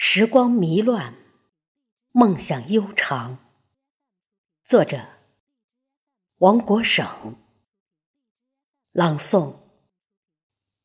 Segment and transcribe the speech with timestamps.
[0.00, 1.12] 时光迷乱，
[2.12, 3.36] 梦想悠长。
[4.62, 5.04] 作者：
[6.36, 7.04] 王国省。
[8.92, 9.56] 朗诵：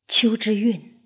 [0.08, 1.00] 秋之韵。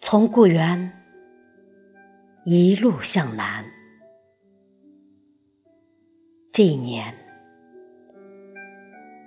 [0.00, 0.90] 从故园
[2.46, 3.62] 一路向南，
[6.50, 7.21] 这一年。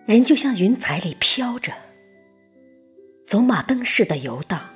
[0.06, 1.74] 人就像云彩里飘着，
[3.26, 4.70] 走马灯似的游荡，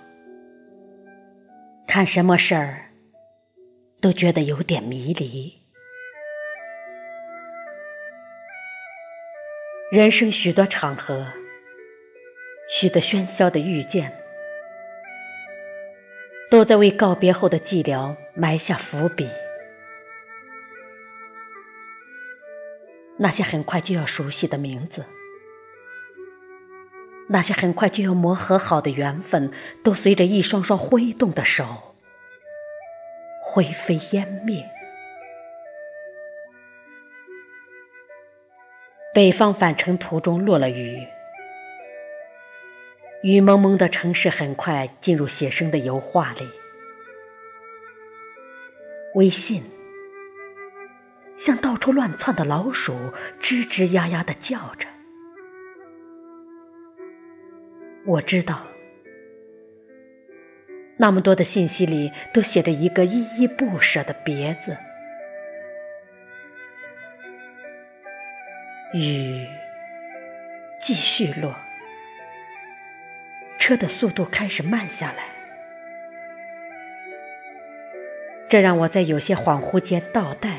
[1.88, 2.90] 看什么事儿
[4.02, 5.54] 都觉得有点迷离。
[9.92, 11.28] 人生许多场合，
[12.72, 14.12] 许多喧嚣的遇见，
[16.50, 19.30] 都在为告别后的寂寥埋下伏笔。
[23.20, 25.06] 那些很快就要熟悉的名字。
[27.32, 29.52] 那些很快就要磨合好的缘分，
[29.84, 31.96] 都随着一双双挥动的手
[33.44, 34.68] 灰飞烟灭。
[39.14, 41.08] 北方返程途中落了雨，
[43.22, 46.48] 雨蒙蒙的城市很快进入写生的油画里。
[49.16, 49.64] 微信
[51.38, 52.94] 像到处乱窜的老鼠，
[53.40, 54.88] 吱吱呀呀的叫着。
[58.10, 58.66] 我知道，
[60.98, 64.76] 那么多的信息里都写着一个依依不舍的别字。
[68.96, 69.46] 雨
[70.82, 71.56] 继续落，
[73.60, 75.26] 车的速度开始慢下来，
[78.50, 80.58] 这让我在有些恍惚间倒带。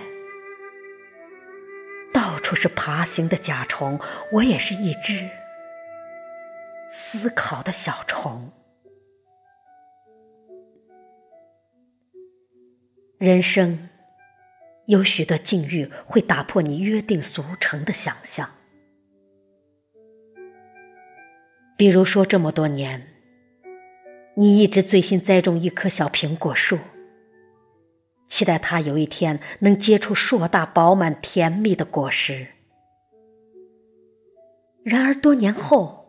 [2.15, 3.99] 到处是爬行的甲虫，
[4.31, 5.29] 我也是一只。
[7.13, 8.53] 思考的小虫，
[13.19, 13.89] 人生
[14.87, 18.49] 有许多境遇会打破你约定俗成的想象。
[21.77, 23.09] 比如说，这么多年，
[24.37, 26.79] 你一直醉心栽种一棵小苹果树，
[28.29, 32.47] 期待它有一天能结出硕大饱满、甜蜜的果实。
[34.85, 36.00] 然而，多年后，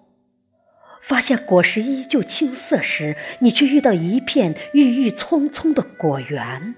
[1.02, 6.76] 发现果实依旧青涩时，你却遇到一片郁郁葱葱的果园。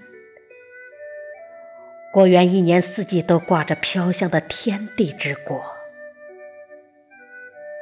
[2.12, 5.64] 果园一年四季都挂着飘香的天地之果，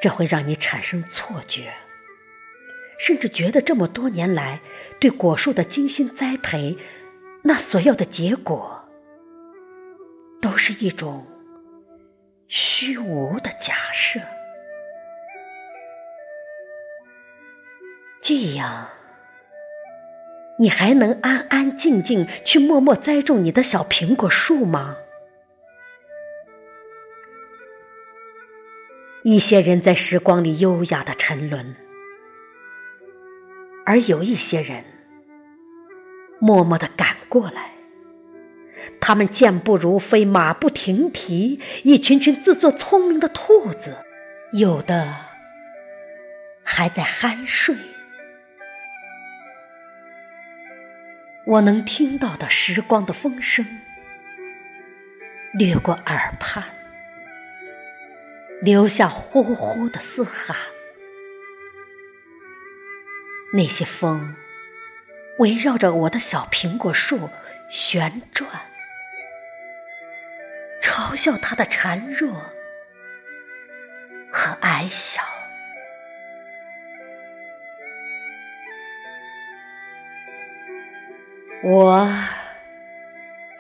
[0.01, 1.73] 这会让你产生错觉，
[2.99, 4.59] 甚至觉得这么多年来
[4.99, 6.77] 对果树的精心栽培，
[7.43, 8.89] 那所要的结果，
[10.41, 11.27] 都是一种
[12.49, 14.19] 虚无的假设。
[18.23, 18.87] 这样，
[20.61, 24.97] 你还能安安静静去默默栽种你的小苹果树吗？
[29.25, 31.75] 一些人在时光里优雅的沉沦，
[33.85, 34.85] 而有一些人
[36.39, 37.73] 默默的赶过来。
[39.01, 43.97] 他们健步如飞，马不停蹄，一群群自作聪明的兔子，
[44.53, 45.13] 有的
[46.63, 47.75] 还在酣睡。
[51.45, 53.67] 我能听到的时光的风声，
[55.53, 56.63] 掠过耳畔，
[58.61, 60.57] 留下呼呼的嘶喊。
[63.55, 64.37] 那些风
[65.39, 67.29] 围绕着我的小苹果树
[67.71, 68.49] 旋转，
[70.81, 72.53] 嘲笑它的孱弱
[74.31, 75.32] 和矮小。
[81.65, 82.13] 我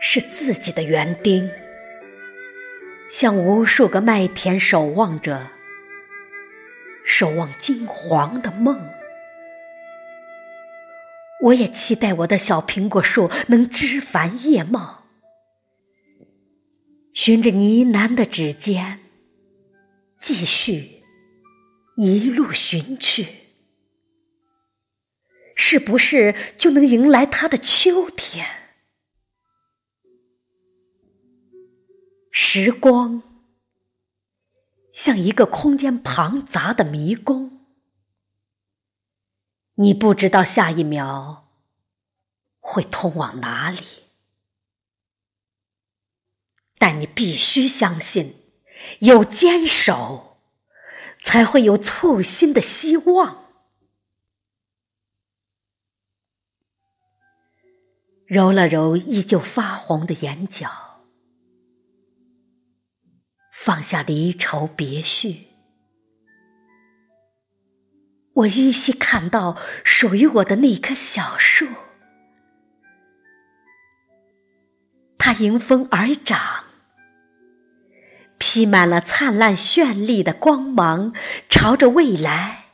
[0.01, 1.49] 是自己的园丁，
[3.09, 5.51] 像无数个麦田守望着，
[7.07, 8.89] 守望金黄的梦。
[11.43, 15.05] 我也期待我的小苹果树能枝繁叶茂，
[17.15, 18.99] 循着呢喃的指尖，
[20.21, 21.05] 继续
[21.97, 23.42] 一路寻去。
[25.65, 28.45] 是不是就能迎来他的秋天？
[32.33, 33.23] 时光
[34.93, 37.65] 像一个空间庞杂的迷宫，
[39.77, 41.49] 你不知道下一秒
[42.59, 43.79] 会通往哪里，
[46.77, 48.35] 但你必须相信，
[48.99, 50.39] 有坚守，
[51.23, 53.42] 才会有簇新的希望。
[58.33, 61.03] 揉了揉依旧发红的眼角，
[63.53, 65.49] 放下离愁别绪，
[68.33, 71.67] 我依稀看到属于我的那棵小树，
[75.19, 76.65] 它迎风而长，
[78.39, 81.13] 披满了灿烂绚丽的光芒，
[81.51, 82.65] 朝着未来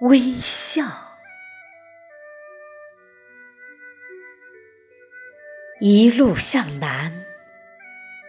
[0.00, 1.13] 微笑。
[5.86, 7.12] 一路向南，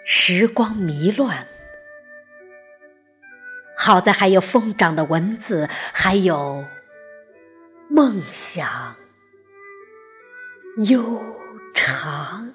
[0.04, 1.48] 时光迷乱。
[3.78, 6.66] 好在还有疯长的文字，还有
[7.90, 8.98] 梦想
[10.90, 11.24] 悠
[11.74, 12.52] 长。